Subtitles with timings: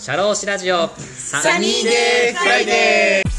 [0.00, 3.30] シャローシラジオサニーデーフライデー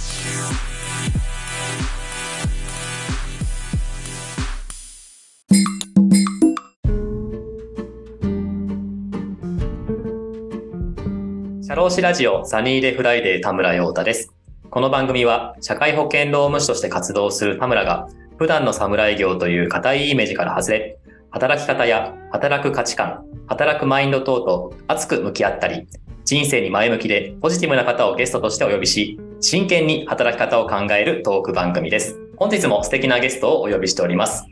[11.63, 14.31] シャローシラジオサニーデフライデー田村陽太です。
[14.69, 18.07] この番組は社会保険労務士として活動する田村が
[18.37, 20.99] 普段の士業という固いイメージから外れ、
[21.31, 25.87] 働き方や働く価値観、働くマインド等と熱く向き合ったり、
[26.31, 32.17] 人生に前向きでポジティブな方をゲストとしてお呼びし、真剣に働き方を考えるトーク番組です。
[32.37, 34.45] 本日も素敵なゲストをお呼びしております。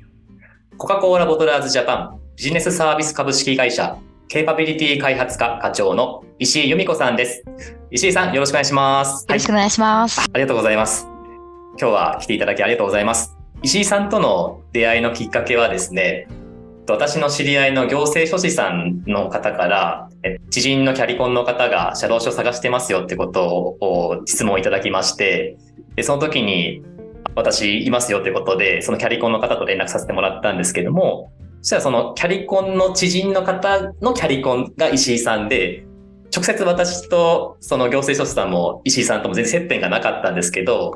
[0.77, 3.95] コカ・コーラボトラーズジャパンビジネスサービス株式会社
[4.27, 7.45] ケーパビリティ開発課課長の石井由美子さんです。
[7.91, 9.25] 石井さん、よろしくお願いします。
[9.29, 10.19] よろしくお願いします。
[10.19, 11.07] ありがとうございます。
[11.79, 13.37] 今日は来ていただきありがとうございます。
[13.63, 16.27] 石井さんとの出会いのきっかけはですね、
[16.91, 20.09] 私の知り合いの行政書士さんの方から、
[20.49, 25.57] 知人のキャリコンの方が社労士を探してますよってことを質問いただきまして、
[25.95, 26.83] でその時に
[27.35, 31.31] 私いますよってことで、そのキャリコンの方と連絡させてもらったんですけども、
[31.61, 35.85] そしたらそのキャリコンの知人の方のキャリコンが石井さんで、
[36.35, 40.93] 直接私とその行政書士さんも石井さんとも全然接点がなかったんですけど、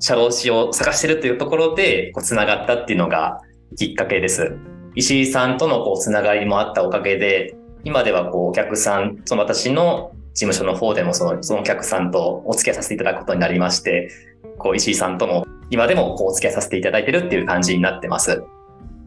[0.00, 3.40] 社労士を探してるというところでこう繋がったっていうのが
[3.76, 4.56] きっかけです。
[4.96, 14.10] 石井さんとのこうつながりもあったおかげで、今ではこうお客さん、その私の事務所の方でもそのそのお客さんとお付き合いさせていただくことになりまして、
[14.56, 18.42] こう石井さんとも今でもこうお付き合いさせていただいてるっていう感じになってます。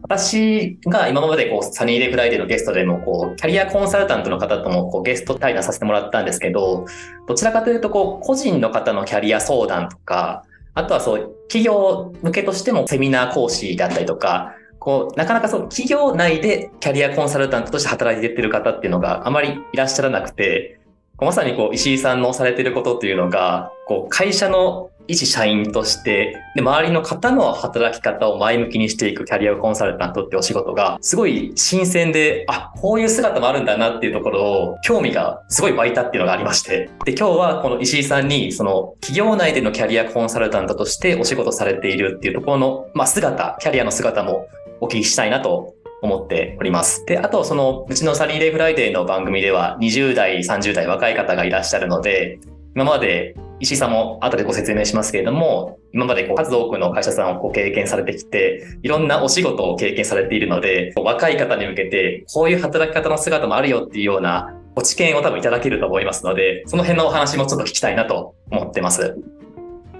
[0.02, 6.86] 私が今までこうサニーデイフライデーのゲストでもこうキャリアコンサルタントの方ともこうゲスト対談させてもらったんですけど、
[7.26, 10.44] どちらかというとこう個人の方のキャリア相談とか、
[10.74, 20.80] あとはそう企業向けとしてもセミナー講師であったりとか、こうなかなかそう企業内でキャリアコンサルタントとして働いてってる方っていうのがあまりいらっしゃらなくて、
[21.18, 36.90] まさにこう石井さんのされてることっていうのが、こう会社の一社員として、で、周りの方の働き方を前向きにしていくキャリアコンサルタントってお仕事が、すごい新鮮で、あ、こういう姿もあるんだなっていうところを、興味がすごい湧いたっていうのがありまして。
[37.04, 44.46] で、今日はこの石井さんに、その、企業内でのキャリアコンサルタントとしてお仕事されているっていうところの、まあ、姿、キャリアの姿も
[44.80, 47.04] お聞きしたいなと思っております。
[47.06, 52.38] で、あと、その、うちのサニーデイフライデーの番組では、20代、30代若い方がいらっしゃるので、
[52.74, 69.16] 今まで石井さんも後でご説明しますけれども、今までこう数多くの会社さんをご経験されてきて、いろんなお仕事を経験されているので、若い方に向けて、こういう働き方の姿もあるよっていうようなご知見を多分いただけると思いますので、その辺のお話もちょっと聞きたいなと思ってます。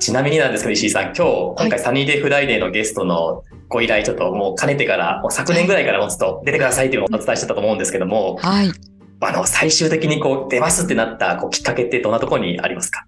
[0.00, 1.22] ちなみになんですけど、石井さん、今日、
[1.58, 8.72] 今回サニーデイフライデーのゲストのご依頼、ちょっともうかねてから、もう昨年ぐらいからもうちょっと出てくださいっていうのをお伝えしてたと思うんですけども、はい。
[9.20, 13.06] あの、最終的にこう、出ますってなったこうきっかけってどんなところにありますか？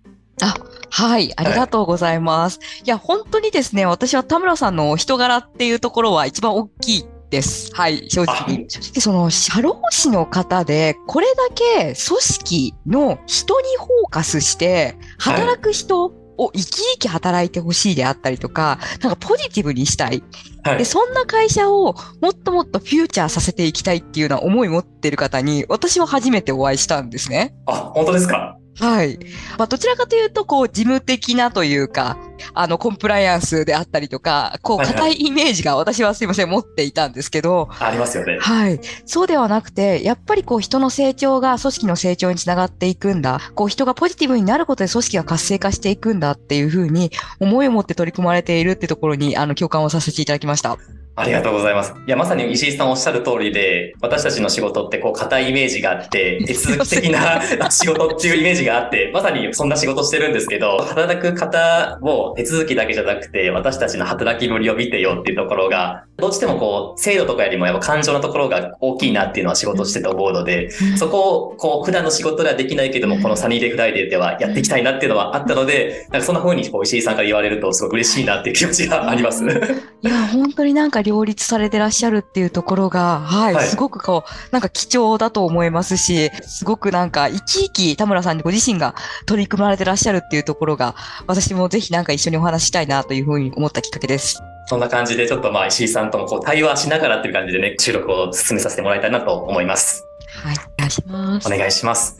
[0.91, 1.32] はい。
[1.36, 2.60] ありがとうございます。
[2.84, 7.75] いや、本当にですね、私は田村さんのお人柄っていうところは一番大きいです。
[7.75, 8.10] はい。
[8.10, 8.66] 正直。
[8.69, 20.22] 正直、その、社労士の方で、これだけ組織の人にフォーカスして、働く人を生き生き働いてほしいであったりとか、なんかポジティブにしたい。
[20.65, 20.84] はいで、。
[20.84, 27.54] そんな会社をもっともっとフューチャーさせていきたいっていうような思い持ってる方に、私は初めてお会いしたんですね。
[27.66, 28.56] あ、本当ですか？
[28.78, 29.18] はい。
[29.58, 32.16] まあ、どちらかというと、こう、事務的なというか、
[32.54, 38.38] あの、コンプライアンスであったりとか、こう、硬いイメージが私はすいません、持っていたんですけど、ありますよね。
[38.40, 38.80] はい。
[39.04, 43.40] そうではなくて、やっぱりこう、人の成長が組織の成長につながっていくんだ。
[43.54, 47.10] こう、人がポジティブになることで組織が活性化していくんだっていうふうに、
[47.40, 50.78] 思いを持って取り組まれているってところに、あの、共感をさせていただきました。
[51.14, 51.92] ありがとうございます。
[52.06, 79.44] いや、まさに石井さんおっしゃる通りで、私たちの仕事ってこう、硬いイメージがあって、手続き的な 仕事っていうイメージがあって、まさにそんな仕事してるんですけど、働く方を手続きだけじゃなくて、私たちの働きぶりを見てよっていうところが、どうしてもこう、制度とかよりもやっぱ感情のところが大きいなっていうのは仕事してて思うので、そこを、こう、普段の仕事ではできないけども、このサニーデイフライデーではやっていきたいなっていうのはあったので、なんかそんな風にこう石井さんから言われるとすごく嬉しいなっていう気持ちがあります。
[79.44, 88.94] いや、本当になんか両立されてらっしゃるっていうところが、はい、はいすごくこう、なんか貴重だと思いますし、すごくなんか生き生き田村さんご自身が
[89.26, 90.94] 取り組まれてらっしゃるっていうところが、
[91.26, 94.43] 私もぜひなんか一緒にお話ししたいなというふうに思ったきっかけです。
[94.66, 100.04] そんな感じで、ちょっとまあ石井さんともこう対話しながらっていう感じでね、収録を進めさせてもらいたいなと思います。
[100.43, 101.46] はい、お願いします。
[101.52, 102.19] お願いします。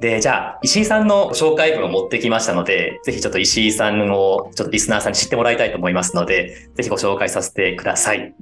[0.00, 8.34] で、じゃあ、石井さんの紹介文を持ってきましたので、ぜひちょっと石井さんをちょっとリスナーさんに知ってもらいたいと思いますので、ぜひご紹介させてください。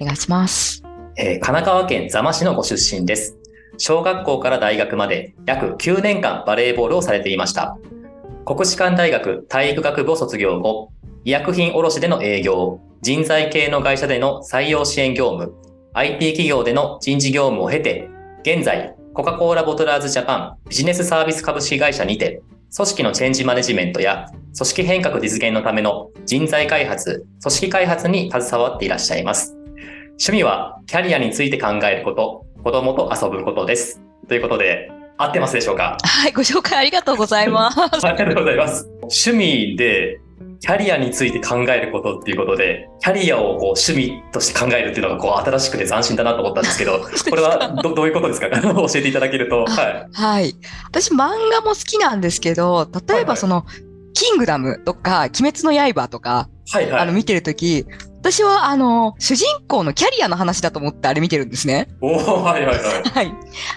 [0.00, 0.82] お願いします。
[1.16, 3.36] えー神奈川県座間市のご出身です。
[3.78, 7.78] 小学校から大学まで約9年間バレーボールをされていました。
[8.44, 10.92] 国士舘大学体育学部を卒業後、
[11.24, 15.54] 医薬品卸での営業、人材系の会社での採用支援業務、
[15.94, 18.08] IT 企業での人事業務を経て、
[18.42, 22.42] 現在、コカ・コーラボトラーズジャパンビジネスサービス株式会社にて、
[22.76, 29.56] 組織のチェンジマネジメントや組織変革実現のための人材開発、組織開発に携わっていらっしゃいます。
[30.20, 34.02] 趣味はキャリアについて考えること、子供と遊ぶことです。
[34.28, 35.96] ということで、合ってますでしょうか？
[36.02, 37.80] はい、ご紹介ありがとうございます。
[38.06, 38.86] ありがとうございます。
[39.00, 40.20] 趣味で、
[40.60, 47.00] キャリアについて考えることっていうことで、キャリアをこう趣味として考えるっていうのがこう新しくて斬新だなと思ったんですけど、
[47.30, 48.48] これはどどういうことですか？
[48.60, 49.64] 教えていただけると。
[49.66, 50.06] はい。
[50.12, 50.54] はい。
[50.88, 53.64] 私、漫画も好きなんですけど、例えはいはいばその、
[54.14, 57.00] キングダムとか、鬼滅の刃とか、はいはい。
[57.02, 57.84] あの、見てるとき、
[58.18, 61.86] 私は、あの、主人公のキャリアの話だと思ってあれ見てるんですね。
[62.00, 63.02] おーはいはいはい。
[63.08, 63.32] はい。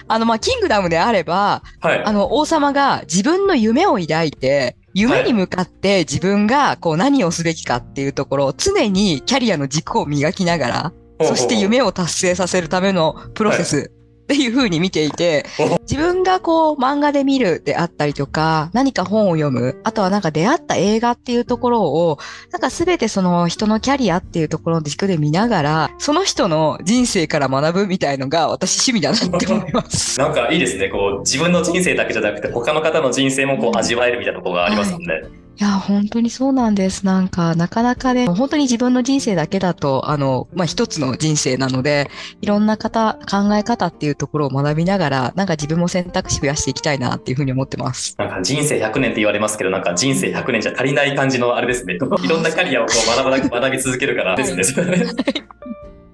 [0.08, 2.02] あの、まあ、キングダムであれば、はい。
[2.04, 10.92] あの、王様が自分の夢を抱いて、夢に向かって自分がこう何をすべきかっていうところを常にキャリアの軸を磨きながら、
[11.22, 13.92] そして夢を達成させるためのプロセス
[14.30, 22.18] っていう風に見ていてお、自分がこう漫画で見るであったりとか、何か本を読む、あとはなんか出会った映画っていうところを、
[22.52, 30.20] なんかすべてその人のキャリアっていうところの軸で見ながら、その人の人生から学ぶみたいのが私趣味だなって思います。
[30.20, 30.88] なんかいいですね。
[30.90, 35.22] こう、自分の人生だけじゃなくて、他の方の人生もこう味わえるみたいなところがありますもんね。
[35.24, 37.04] いや、本当にそうなんです。
[37.04, 42.10] なんか、なかなかね、本当に自分の人生だけだと、あの、まあ、一つの人生なので、
[42.40, 48.16] いろんな方、考え方っていうところを学びながら、なんか自分も選択肢増やしていきたいなっていうふうに思ってます。
[48.18, 51.94] なんか人生100年って言われますけど、なんか人生100年じゃ足りない感じのあれですね。
[52.24, 54.62] いろんなキャリアをこう学ばな 学び続けるからですね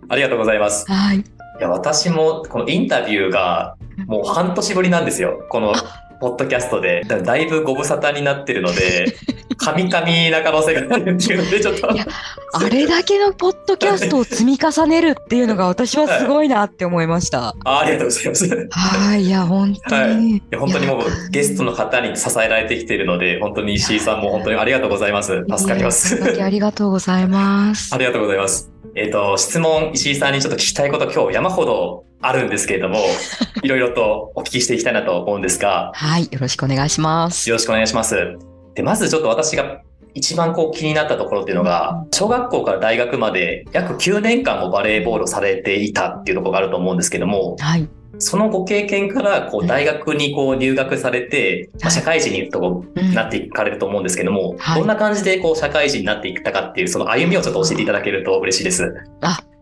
[0.09, 0.91] ありがとうございます。
[0.91, 1.19] はい。
[1.19, 1.23] い
[1.61, 3.77] や、私もこのインタビューが
[4.07, 5.47] もう半年ぶりなんですよ。
[5.49, 5.73] この
[6.21, 7.03] ポッドキャストで。
[7.07, 9.17] だだいぶご無沙汰になってるので、
[9.57, 11.91] カミカミな可能性があるっていうので、ちょっと。
[11.91, 12.07] いや
[12.53, 17.55] あれだけのポッドキャストを積み重ねるっていうのが私はすごいなって思いました。
[17.65, 18.47] あありがとうございます。
[18.47, 19.23] いはい。
[19.23, 20.43] いや、本当に。
[20.51, 25.45] や本当にもうゲストの方に支えられてきているので、本当に石井さんも本当にありがとうございます。
[25.49, 26.23] 助かります。
[26.43, 27.99] ありがとうございます あ。
[27.99, 28.76] りがとうございます。
[28.95, 32.99] えっ、と、質問、石井さんにちょっと聞きたいこと今日山ほどあるんですけれども、
[33.63, 36.25] いろいろとお聞きしていきたいなと思うんですが、はい。
[36.31, 37.49] よろしくお願いします。
[37.49, 38.37] よろしくお願いします。
[38.75, 39.81] で、まずちょっと私が
[40.15, 47.89] 一番こう気になったところっていうのが、小学校から大学まで約9年間もバレーボールをされていたっていうところがあると思うんですけども、はい。
[48.19, 58.93] そのご経験からこう大学にこう入学されて、まあ、社会人にとうんなっていかれると思うんですけども、はいどんな感じでこう社会人になっていったかっていうその歩みをちょっと教えていただけると嬉しいです。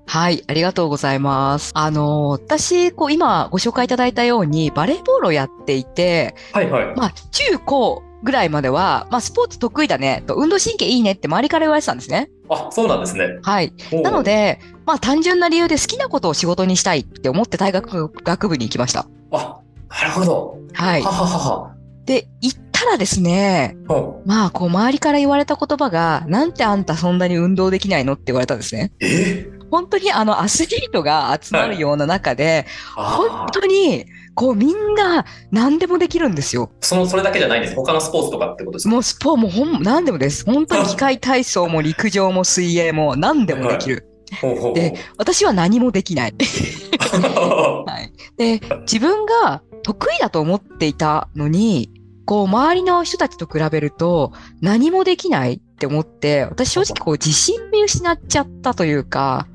[0.06, 1.72] はい、ありがとうございます。
[1.74, 6.94] あの、私、こう、今ご紹介いただいたように、バレーボールをやっていて、はいはい。
[6.94, 12.30] まあ、中高ぐらいまでは、まあ、スポーツ得意だね、と、運動神経いいねって周りから言われてたんですね。
[12.48, 13.38] あ、そうなんですね。
[13.42, 13.72] はい。
[14.02, 19.06] なので、まあ、単純な理由で好きなことを仕事にしたいって思って大学学部に行きました。
[19.30, 20.58] あ、なるほど。
[20.72, 21.10] はいは。
[21.10, 21.74] はは
[22.06, 23.96] で、行ったらですね、は。
[23.98, 28.92] うんまあ、こう、周りから言われた言葉が、なんてあんたそんなに運動できないのって言われたんですね。
[29.00, 29.50] え？
[29.70, 36.70] 本当にあの、アスリートが集まるような中で、本あー当に、こうみんな何でもできるんですよ。
[36.80, 37.74] その、それだけじゃないんです。
[37.74, 38.90] 他のスポーツとかってことですか？
[38.90, 40.44] もうスポーもほん、何でもです。
[40.44, 44.08] 本当に機械体操も陸上も水泳も何でもできる。
[44.40, 46.34] ほうほうほうで私は何もできない。
[47.12, 48.12] はい。
[48.36, 51.90] で、自分が得意だと思っていたのに、
[52.26, 59.46] こう周りの人たちと比べると何もできないって思って、私正直こう自信見失っちゃったというか、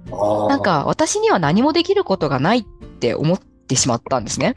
[0.47, 2.63] なんか私には何もできることがないっ
[2.99, 4.55] て思ってしまったんですね。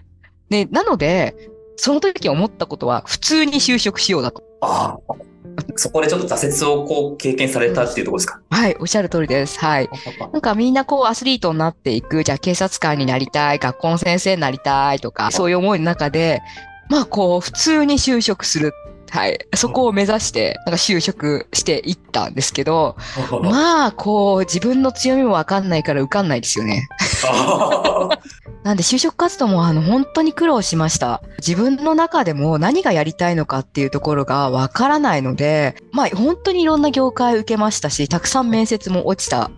[0.52, 1.34] で、なので、
[1.76, 4.44] その時思ったことは普通に就職しようだと。
[4.60, 5.32] あー
[5.76, 8.40] そこでちょっと挫折をこう経験されたっていうところですか？
[8.50, 9.58] はい、おっしゃる通りです。
[9.58, 9.90] はい。
[10.32, 16.40] なんかみんなこうアスリートになっていく、じゃあ警察官になりたい、学校の先生になりたいとか、そういう思いの中で、
[16.88, 18.72] まあこう普通に就職する。
[19.12, 19.46] はい。
[19.54, 22.96] そこを目指して、なんか就職していったんですけど、
[23.42, 26.88] まあこう自分の強みもわかんないから受かんないですよね。
[28.64, 31.22] なんで就職活動もあの本当に苦労しました。
[31.46, 39.50] 自分の中でも何がやりたいのかっていうところがわからないので、まあ本当にいろんな業界受けましたし、たくさん面接も落ちた。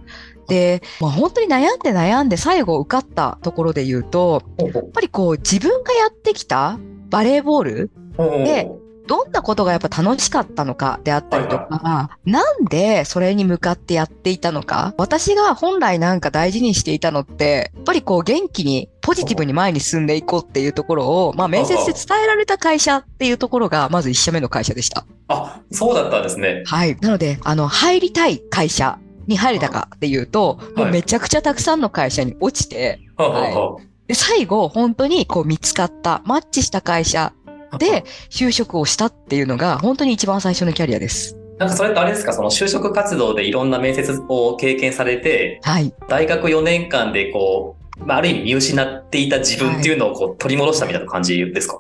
[0.48, 8.68] で、まあ本当に悩んで悩んで最後受かったところで言うと、やっぱりこう自分がやってきたバレーボールで
[9.06, 25.04] どんなことがやっぱ楽しかったのかであったりとか、なんでそれに向かってやっていたのか、私が本来なんか大事にしていたのって、やっぱりこう元気にポジティブに前に進んでいこうっていうところを、まあ、面接で伝えられた会社っていうところが、まず1社目の会社でした。
[25.28, 26.62] あ、そうだったんですね。
[26.66, 26.96] はい。
[27.00, 37.43] なので、あの、入りたい会社に入れたかっていうと、もうめちゃくちゃたくさんの会社に落ちて、はあはあはで最後、本当にこう見つかった、マッチした会社あ
[37.78, 41.36] で就職をしたっていうのが、本当に一番最初のキャリアです。
[41.58, 45.94] なんかそれってあれですか、その就職活動でいろんな面接を経験されて、はい。
[46.08, 51.78] 大学4年間でこう、まあ、ある意味見失っていた自分っていうのをこう取り戻したみたいな感じですか、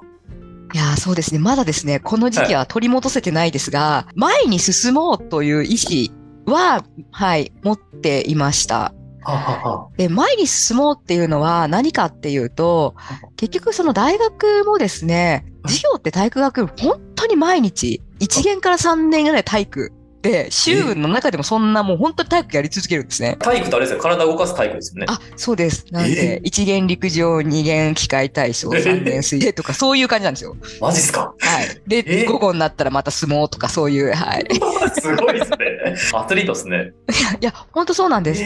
[0.72, 1.40] いやーそうですね。
[1.40, 5.76] まだですね、この時期は取り戻せてないですが、前に進もうという意
[6.46, 8.94] 思は、はい、持っていました。
[9.96, 12.94] で、前に進もうっていうのは何かっていうと、
[13.36, 20.03] 結局その大学もですね、授業って体育学部本当に毎日、1限から3年ぐらい体育で、
[20.50, 23.36] 週の中でもそんなもう本当に体育やり続けるんですね。
[23.40, 25.06] 体育ってあれですよ、体を動かす体育ですよね。
[25.08, 25.86] あ、そうです。
[25.90, 30.56] なんで、1限陸上、2限機械体操、3限水泳とかそういう感じなんですよ。
[30.80, 31.34] マジっすか？
[31.38, 31.82] はい。
[31.90, 34.46] えで、午後になったらまた相撲とかそういう、はい。
[35.00, 35.56] すごいですね。
[36.14, 36.92] アスリートですね。
[37.40, 38.42] いや、本当そうなんです。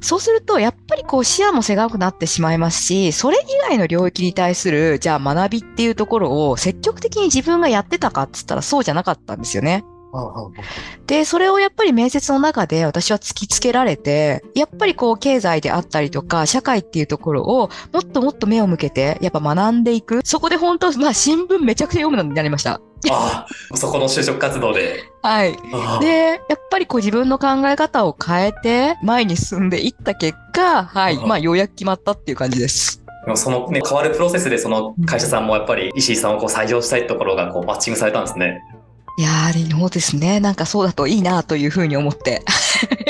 [0.00, 9.84] そうすると、やっぱりこう視野も狭くなってしまいますし、それ以外の領域に対する、じゃあ学びっていうところを積極的に自分がやってたかっつったらそうじゃなかったんですよね。
[11.06, 20.20] で、それをやっぱり面接の中で私は突きつけられて、やっぱりこう経済であったりとか、社会っていうところをもっともっと目を向けて、やっぱ学んでいく。
[20.24, 22.80] そこで本当、まあ新聞めちゃくちゃ読むようになりました。
[23.10, 25.04] ああ、そこの就職活動で。
[25.22, 25.56] はい。
[26.00, 31.16] で、やっぱりこう自分の考え方を変えて、前に進んでいった結果、はい。
[31.16, 33.04] うんまあようやく決まったっていう感じです。
[33.24, 38.62] でもそのね、変わるプロセスでその会社さんもやっぱり石井さんをこう採用したいところがこうマッチングされたんですね。
[39.16, 40.40] いやー、そうですね。
[40.40, 42.42] なんかそうだといいなというふうに思って。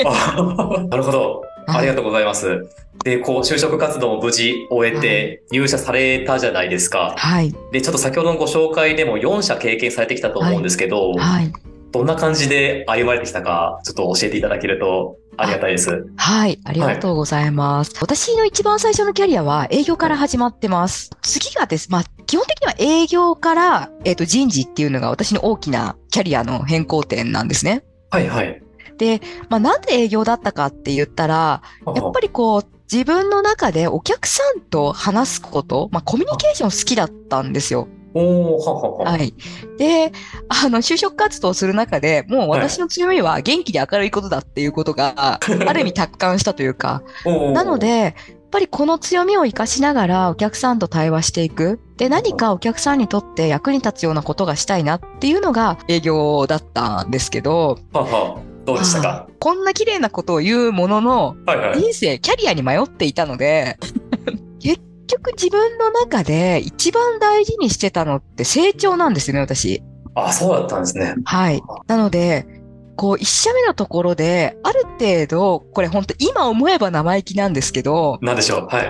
[0.05, 0.35] あ
[0.89, 1.43] なるほど。
[1.67, 2.67] ありがとうございます。
[3.03, 7.13] で、こう、就職活動を無事終えて入社されたじゃないですか。
[7.17, 7.53] はい。
[7.71, 11.51] で、ちょっと先ほどのご紹介でも4社経験されてきたと思うんですけど、はい。
[11.91, 16.07] どんな感じで歩まれてきたか、ちょっと教えていただけるとありがたいです。
[16.17, 16.59] はい。
[16.65, 17.93] ありがとうございます。
[18.01, 21.11] 私の一番最初のキャリアは営業から始まってます。
[21.21, 21.89] 次がです。
[21.91, 22.03] まあ、
[22.35, 27.85] 基本的には営業から、えっ、と、人事っていうのが私の大きなキャリアの変更点なんですね。
[28.09, 28.61] はいはい。
[28.97, 31.61] で、まあ、なんで営業だったかって言ったら、
[31.95, 37.87] やっぱりこう、自分の中でお客さんと話すこと、まあ、コミュニケーション好きだったんですよ。
[38.13, 39.11] おー、ははは。
[39.11, 39.33] はい。
[39.77, 40.11] で、
[40.49, 47.01] あの、就職活動をする中でもう私の強みは元気で明るいことだっていうことが、ある意味達観したというか、
[47.53, 48.13] なの、で、
[48.55, 51.81] ぱりこの強みを活かしながらお客さんと対話していく。
[51.97, 58.41] で、何かお客さんにとって役に立つようなことがしたいなっていうのが営業だったんですけど、はは。
[58.65, 59.27] どうでしたか？
[59.39, 61.81] こんな綺麗なことを言うものの、はいはい。
[61.81, 63.77] 人生、キャリアに迷っていたので、
[64.59, 69.83] 結局自分の中で一番大事にしてたのって成長なんですよね、私。
[70.15, 71.15] あ、そうだったんですね。
[71.25, 71.61] はい。
[71.87, 72.47] なので、
[72.95, 78.67] こう、一社目のところで、ある程度、これ本当今思えば生意気なんですけど、なんでしょう？
[78.67, 78.89] はい。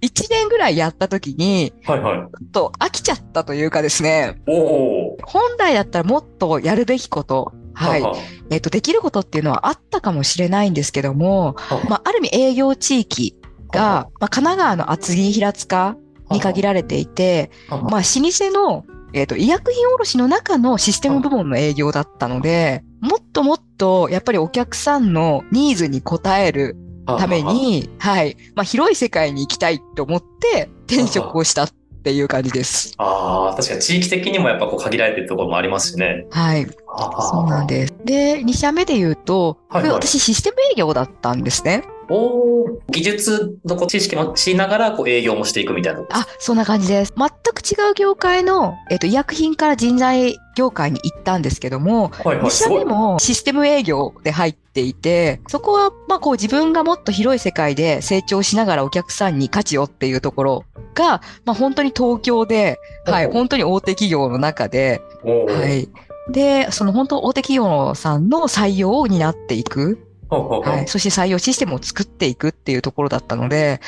[0.00, 2.18] 一年ぐらいやった時に、はいはい。
[2.18, 4.52] ちょっと飽きちゃったというかですね、お
[5.14, 5.16] お。
[5.24, 8.02] 本来だったらもっとやるべきこと、はい。
[8.02, 8.14] は
[8.50, 13.34] えっと、できることっていうのはあったかもしれないんですけども、はまあ、ある意味営業地域
[13.72, 15.96] が、まあ、神奈川の厚木平塚
[16.30, 18.84] に限られていて、ははまあ、老舗の、
[19.14, 26.76] えっと、医薬品卸の中のシステム部門の営業だったので、もっともっと、やっぱりお客さんのニーズに応える
[27.06, 28.36] ため、に、はい。
[28.54, 31.70] まあ、広い世界に行きたいと思って、転職をしたっ
[32.04, 32.94] ていう感じです。
[32.98, 36.26] ああ、確かに地域的にもやっぱこう限られてるところもありますしね。
[36.30, 36.66] はい。
[36.66, 37.74] そうなんす。
[37.74, 37.94] です。
[38.04, 41.84] で、2社目で言うと、はいはい私システム営業だったんですね。
[42.12, 42.82] おお。
[42.90, 47.14] 技術の知識もしながらこう営業もしていくみたいなあ、そんな感じです。
[47.16, 52.46] 全く違う業界の、えっと、医薬品から人材業界に行ったんですけども、はいはい。
[52.46, 60.64] 2社目もシステム営業で入っていて、そこは、まあこう自分がもっと広い世界で成長しながらお客さんに価値をっていうところ
[60.94, 65.00] が、まあ本当に東京で、はい、本当に大手企業の中で。
[65.24, 65.88] はい。
[66.30, 70.11] で、その本当大手企業さんの採用を担っていく。
[70.40, 70.88] はい。
[70.88, 73.80] そして採用システムを作っていくっていうところだったので、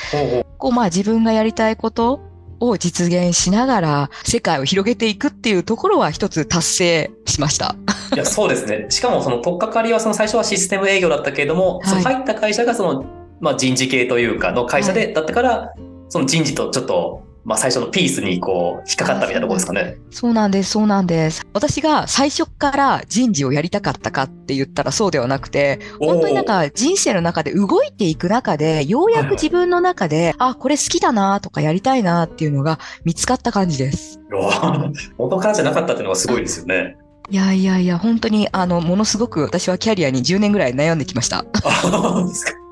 [0.57, 2.21] こうまあ自分がやりたいこと
[2.59, 7.75] を実現しながら世界を広げていくっていうところは一つ達成しました。
[8.13, 8.85] いや、そうですね。
[8.89, 13.05] しかもその取っかかりはその最初はシステム営業だったけれども、はい入った会社がその、
[13.39, 15.73] まあ人事系というかの会社で、だったから、
[16.09, 19.97] その人事とちょっとまあ最初のピースにこう、引っかかったみたいなところですかね。
[20.09, 21.45] そうなんです、そうなんです。
[21.53, 34.19] 私が最初から人事をやりたかったかって言ったらそうではなくて、本当になんか人生の中で動いていく中で、ようやく自分の中で、あ、これ好きだなとかやりたいなっていうのが見つかった感じです。
[35.17, 36.97] 元からじゃなかったっていうのがすごいですよね。
[37.29, 41.45] いやいやいや、本当に、あの、ものすごく私はキャリアに10年ぐらい悩んできました。
[41.63, 42.64] あですか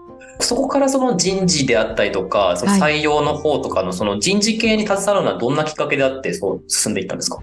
[0.44, 7.40] そこからその人事であったりとか、その採用の方とかのその人事系に携わるのはどんなきっかけであってそう進んでいったんですか？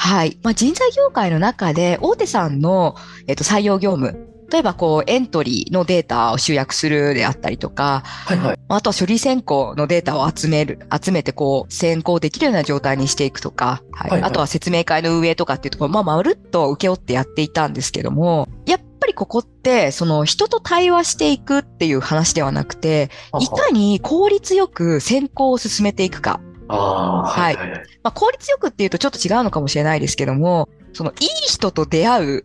[0.00, 0.38] はい。
[0.44, 2.94] まあ、人材業界の中で、大手さんの、
[3.26, 4.28] えっと、採用業務。
[4.48, 8.58] 例えば、こう、エントリーのデータを集約するであったりとか、はいはい。
[8.68, 14.10] あとは処理選考のデータを集める、集めてこう、選考できるような状態にしていくとか、はい。
[14.12, 26.40] はいはいあとは説明会の運営とかっていうところ、まあ、まるっと受け負ってやっていたんですけども、やっぱりここって、その人と対話していくっていう話ではなくて、いかに効率よく選考を進めていくか。
[26.68, 27.56] はい。
[28.02, 32.44] まあ、効率よくっていうとちょっと違うのかもしれないですけども、そのいい人と出会う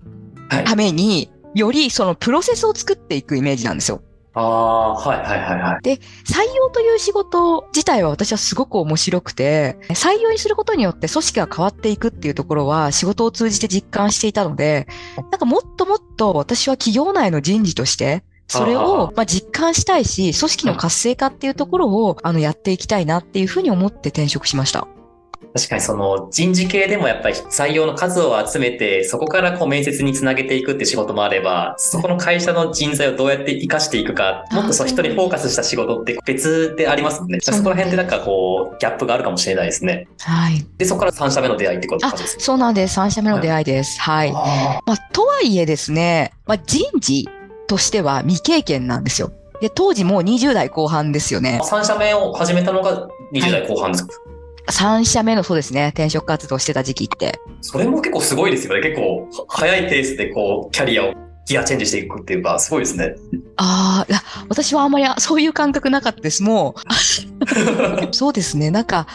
[0.49, 4.01] はいために、よりそのプロセスを作っていくイメージなんですよ。
[4.35, 5.99] ああ、はいはいはいはい。
[6.25, 14.87] 採用という仕事自体は私はすごく面白くて、採用にすることによって組織が変わっていくっていうところは仕事を通じて実感していたので、
[15.17, 24.87] なんかもっともっと私は企業内の人事として、それあをまあ実感したいし、組織の活性化っていうところをあのやっていきたいなっていうふうに思って転職しました。
[25.55, 37.39] 確かにその人事系でもやっぱり採用の数を集めて、そこからこう面接につなげていくって仕事もあれば、そこの会社の人材をどうやって活かしていくか、もっとその人にフォーカスした仕事って別でありますもんね。
[37.41, 40.07] そこら辺でなんかこう、ギャップがあるかもしれないですね。
[40.19, 40.65] はい。
[40.77, 42.99] で、そこから3社目の出会いってことです、そうなんです。
[42.99, 43.99] 3社目の出会いです。
[43.99, 44.31] はい。
[44.33, 47.27] あまあ、とはいえですね、まあ、人事
[47.67, 49.31] としては未経験なんですよ。
[49.61, 51.59] で、当時もう20代後半ですよね。
[51.63, 54.13] 3社目を始めたのが20代後半ですか、
[54.69, 57.39] 3社目のそうですね、転職活動してた時期って。
[57.61, 58.81] それも結構すごいですよね。
[58.81, 61.13] 結構は早いペースでこう、キャリアを
[61.45, 63.15] ギアチェンジしていくっていうか、すごいですね。
[63.57, 66.43] ああ、私はあんまりそういう感覚なかったです。
[66.43, 69.07] もう、 そうですね、なんか、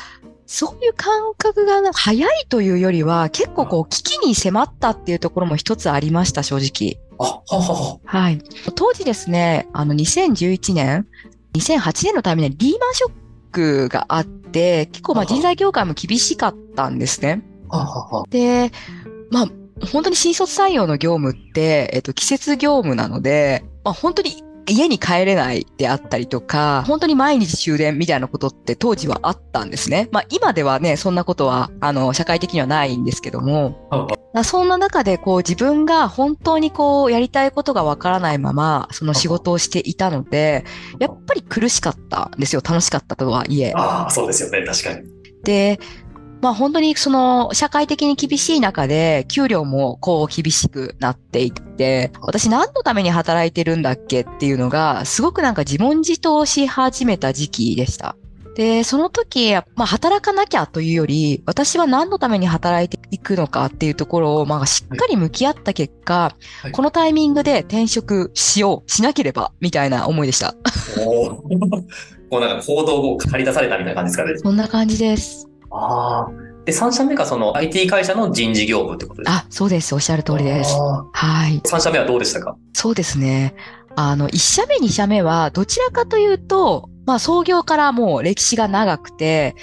[0.46, 6.98] そういう感覚がな早いというよりは、結構こう、危機に迫ったっていうところも一つありました、正直。
[7.18, 7.98] あ、ははは。
[8.04, 8.38] はい。
[8.74, 11.06] 当時ですね、あの、2011年、
[11.54, 13.10] 2008年のタイミングでリーマンショッ
[13.58, 17.42] クがあって、結構まあ人材業界も厳しかったんですね。
[18.30, 18.70] で、
[19.30, 19.46] まあ、
[19.92, 30.08] 本当に新卒採用の業務って、えっと、季節業務なので、まあ本当に家に帰れないであったりとか、本当に毎日終電みたいなことって当時はあったんですね。
[30.12, 33.88] まあ今ではね、そんなことは、あの、社会的にはないんですけども、
[34.44, 40.64] そんな中で、こう、自分が本当にこう、やりたいことがわからないまま、その仕事をしていたので、
[40.98, 42.62] やっぱり苦しかったんですよ。
[42.64, 43.72] 楽しかったとはいえ。
[43.74, 44.64] ああ、そうですよね。
[44.64, 45.18] 確かに。
[45.44, 45.80] で、
[46.40, 58.16] まあ本当にその社会的に厳しい中で給料もこう厳しくなっていって、私何のために働いてるんだっけっていうのがすごくなんか自問自答し始めた時期でした。
[58.58, 70.56] で、その時、まあ働かなきゃというより、私は何のために働いていくのかっていうところを、まあしっかり向き合った結果、はいこのタイミングで転職しよう、しなければ、みたいな思いでした。
[70.98, 71.42] おお。
[72.30, 74.38] こうなんか行動を借り出されたみたいな感じですかね。
[74.38, 75.47] そんな感じです。
[75.70, 76.30] ああ。
[76.64, 79.44] で、3社目がその IT 会社の人事業務ってことですか？
[79.44, 79.94] あ、そうです。
[79.94, 80.74] おっしゃる通りです。
[80.74, 81.60] あはい。
[81.60, 82.56] ー3社目はどうでしたか？
[82.74, 83.54] そうですね。
[83.96, 89.56] あの、1社目、2社目は、どちらかというと、まあ、創業からもう歴史が長くて、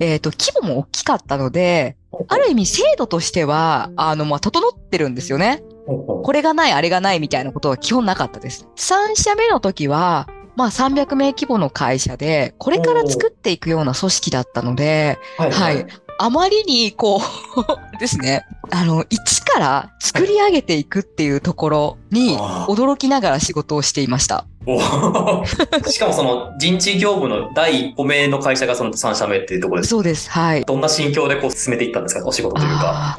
[0.00, 1.96] えっ、と、規模も大きかったので、
[2.28, 5.62] ある意味制度としては、あの、まあ、整ってるんですよね。
[5.86, 8.66] これがない、あれがないみたいなことは基本なかったです。
[8.76, 15.86] 3社目の時は、まあ、300名規模の会社で、これから作っていくような組織だったので、はいはい。
[16.18, 17.20] あまりに、こう、
[18.00, 24.46] ですね、あの、一から作り上げていくっていうところに、驚きながら仕事をしていました。
[25.86, 29.90] しかもその人事業務の第一歩目の会社がその3社目っていうところです。
[29.90, 30.28] そうです。
[30.30, 30.64] はい。
[30.64, 33.18] どんな心境でこう進めていったんですかお仕事というか。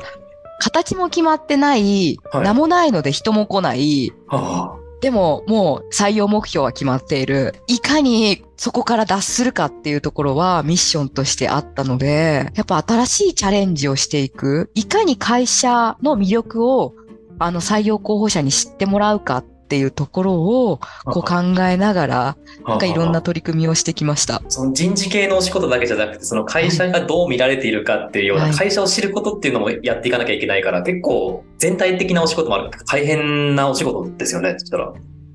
[0.60, 7.56] 形も決まってない、はい名もないので人も来ない、はでももう採用目標は決まっている。
[7.68, 14.72] いかにそこから脱するかっていうところはミッションとしてあったので、やっぱ新しいチャレンジをしていく。
[14.74, 16.96] いかに会社の魅力を
[17.40, 24.42] あの採用候補者に知ってもらうかていうところをあこう考えながら、なんかいろんなは取り組みをしてきました。
[24.48, 32.72] その人事系のお仕事だけじゃなくて、その会社がどう見られているかっていうような、はい会社を知ることっていうのもやっていかなきゃいけないから、結構全体的なお仕事もある。
[32.88, 34.94] 大変なお仕事ですよね、そしたら。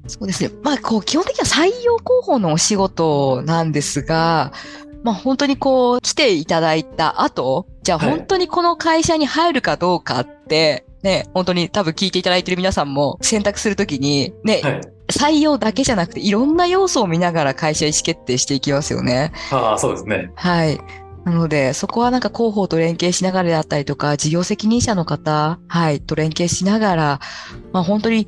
[0.08, 0.50] そうですね。
[0.62, 4.52] まあ、こう、基本的には採用広報のお仕事なんですが、
[5.02, 14.80] まあ本当にこう来ていただいた後、じゃあはい本当にこの会社に入るかどうかって、ね、本当に多分聞いていただいてる皆さんも選択するときに、ね、はい。
[15.10, 19.32] 採用だけじゃなくていろんな要素を見ながら会社意思決定していきますよね。
[19.50, 20.30] ああ、そうですね。
[20.36, 20.80] はい。
[21.24, 27.20] なので、そこはなんか広報と連携しながらだったりとか、事業責任者の方、はい、と連携しながら、
[27.72, 28.26] まあ本当に、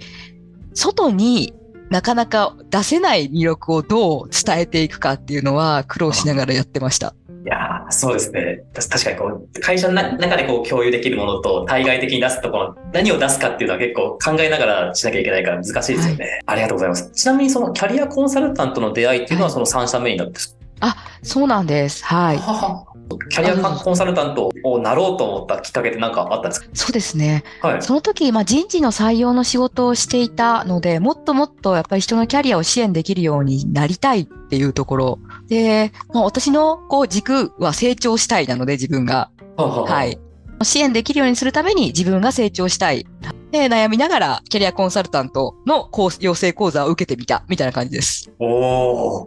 [0.74, 1.54] 外に
[1.90, 7.14] なかなか出せない魅力をどう伝えていくかっていうのは苦労しながらやってました。
[7.44, 8.64] いやーそうですね。
[8.72, 16.40] た確かにこう、会社のな中でこう共有できるものと対外的に出すところ、何を出すかっていうのは結構考えながらしなきゃいけないから難しいですよね。
[16.46, 17.10] ありがとうございます。
[17.10, 22.02] ちなみにそのキャリアコンサルタントの出会いっていうのはその3社目になるんですか、そうなんです。
[22.04, 22.38] はい。
[22.38, 22.86] はは
[23.28, 26.68] キャリアコンサルタントをなろうと思ったきっかけって何かあったんですか？
[26.72, 27.44] そうですね。
[27.60, 27.82] はい。
[27.82, 35.18] その時、まあ、人事の採用の仕事をしていたので、もっともっとやっぱり人のキャリアを支援できるようになりたいっていうところ。
[35.54, 39.30] で、まあ、私のこう軸は成長したいなので、自分が。
[39.56, 40.04] ははは。
[40.04, 40.18] い。
[40.62, 43.06] 支援できるようにするために自分が成長したい。
[43.50, 48.30] で、悩みながらキャリアコンサルタントの講養成講座を受けてみた、みたいな感じです。
[48.38, 49.26] おー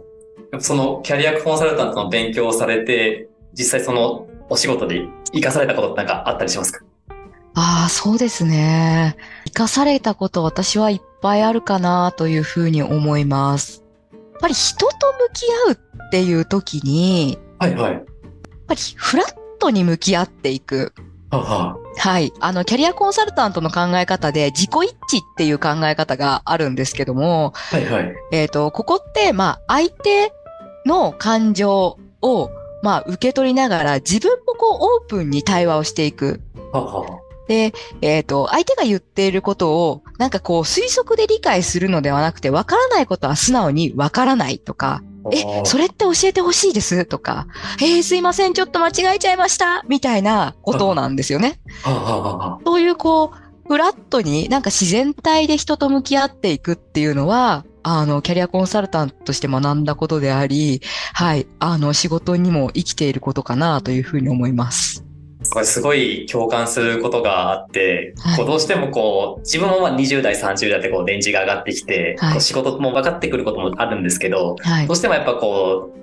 [0.60, 6.84] そのキャリアコンサルタントの勉強をされて、実際そのお仕事で活かされたことってなんかあったりしますか？
[7.54, 9.16] ああ、そうですね。
[9.46, 13.84] 生かされたこと私はいっぱいあるかなというふうに思います。
[14.38, 14.94] やっぱり人と向
[15.32, 17.92] き合うっていう時に、はいはい。
[17.92, 18.02] やっ
[18.68, 20.94] ぱりフラットに向き合っていく。
[21.30, 21.76] はは。
[21.96, 22.32] はい。
[22.38, 24.70] あの、キャリアコンサルタントの考え方で自己
[25.08, 28.14] 一致っていう考え方があるんですけども、はいはい。
[28.30, 30.32] えっ、と、ここって、まあ、相手
[30.86, 32.50] の感情を、
[32.82, 36.40] まあ、受け取りながら自分もこうオープンに対話をしていく。
[36.72, 37.20] はは。
[37.48, 47.04] で、えっ、と、相手が言っていることを、なんかこう推測で理解するのではなくて、わからないことは素直にわからないとか、え、それって教えてほしいです？
[47.04, 47.48] とか、
[47.82, 49.82] えーすいません、ちょっと間違えちゃいました？
[49.88, 51.60] みたいなことなんですよね。
[52.64, 60.80] そういうこう、フラットになんか自然体で人と向き合っていくっていうのは、あの、キャリアコンサルタントとして学んだことであり、
[61.14, 65.04] はい、あの、仕事にも生きていることかなというふうに思います。
[65.50, 68.36] これすごい共感することがあって、はい。
[68.36, 72.32] こうどうしてもこう、自分もまあ20代、30代でこう、レンジが上がってきて、はい。
[72.32, 74.86] こう仕事も分かってくることもあるんですけど、はい。
[74.86, 74.96] どう。
[74.96, 75.98] してもやっぱこう、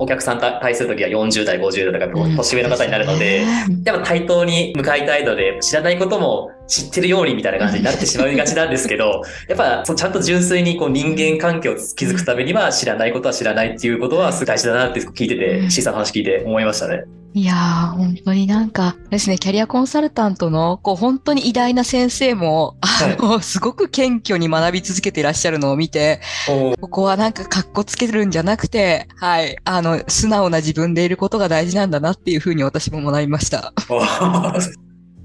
[0.00, 3.44] お客さんに対するときは40代、50代とか年上の方になるので、
[3.84, 17.02] やっぱ対等に向かいたいので、知らないことも知ってるようにみたいな感じになってしまいがちなんですけど、 やっぱそうちゃんと純粋にこう人間関係を築くためには知らないことは知らないっていうことはすごい大事だなって聞いてうて、ん C さんの話聞いて思いましたね。
[17.34, 33.72] いやー、本当になんかですね、キャリアコンサルタントの、こう、本当に偉大な先生も、あの、すごく謙虚に学び続けていらっしゃるのを見て、ここはなんか格好つけるんじゃなくて、はい、あの、素直な自分でいることが大事なんだなっていうふうに私も学びました。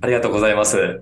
[0.01, 1.01] ありがとうございます。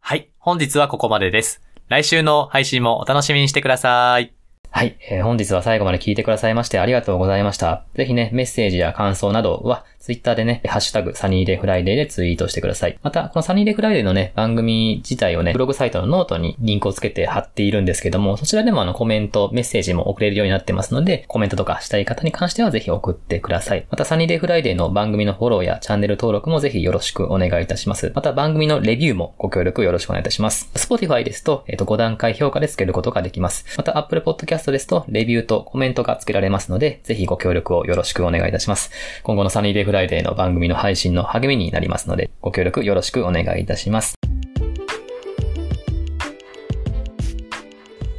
[0.00, 0.30] はい。
[0.38, 1.60] 本日はここまでです。
[1.88, 4.41] 来週の配信もお楽しみにしてください。
[4.74, 7.84] はい、えー本日は最後まで聞いてくださいましてありがとうございました。
[7.94, 12.98] ぜひね、メッセージや感想などは、ツイッターでね、ハッシュタグ、サニーデフライデーでツイートしてください。
[13.04, 23.86] また、このサニーデフライデーのね、番組自体をね、ブログサイトのノートにリンクをつけて貼っているんですけども、そちらでもあの、コメント、メッセージも送れるようになってますので、コメントとかしたい方に関してはぜひ送ってください。
[23.92, 28.10] また、サニーデフライデーの番組のフォローやチャンネル登録もぜひよろしくお願いいたします。
[28.16, 30.68] また、番組のレビューもご協力よろしくお願いいたします。
[30.74, 33.66] Spotify ですと、えっ、と、5段階評価でつけることができます。
[33.78, 38.90] また、Apple Podcast ですと、レビューとコメントがつけられますので、ぜひご協力をよろしくお願いいたします。
[39.22, 44.14] 今後のサニーデイフライデーの番組の配信の励みになりますので、ご協力よろしくお願いいたします。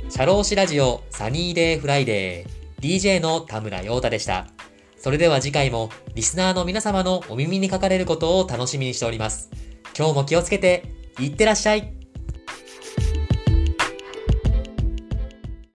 [0.08, 4.46] 社労士ラジオサニーデイフライデー DJ の田村陽太でした。
[4.98, 9.50] それでは次回もリスナーの皆様のお耳にかかれることを楽しみにしております。
[9.98, 10.84] 今日も気をつけて、
[11.20, 11.92] いってらっしゃい